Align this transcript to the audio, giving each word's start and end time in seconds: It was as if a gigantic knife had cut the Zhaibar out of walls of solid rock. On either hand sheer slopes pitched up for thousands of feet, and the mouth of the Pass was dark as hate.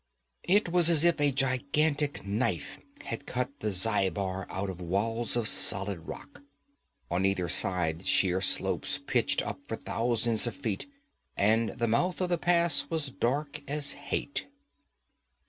It 0.41 0.69
was 0.69 0.89
as 0.89 1.05
if 1.05 1.21
a 1.21 1.31
gigantic 1.31 2.25
knife 2.25 2.79
had 3.03 3.27
cut 3.27 3.51
the 3.59 3.69
Zhaibar 3.69 4.47
out 4.49 4.67
of 4.67 4.81
walls 4.81 5.37
of 5.37 5.47
solid 5.47 6.07
rock. 6.07 6.41
On 7.11 7.23
either 7.23 7.47
hand 7.47 8.07
sheer 8.07 8.41
slopes 8.41 8.97
pitched 8.97 9.43
up 9.45 9.59
for 9.67 9.75
thousands 9.75 10.47
of 10.47 10.55
feet, 10.55 10.87
and 11.37 11.69
the 11.77 11.87
mouth 11.87 12.19
of 12.19 12.29
the 12.29 12.39
Pass 12.39 12.89
was 12.89 13.11
dark 13.11 13.61
as 13.67 13.91
hate. 13.91 14.47